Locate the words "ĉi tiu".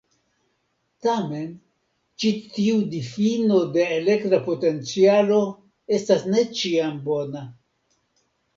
2.23-2.79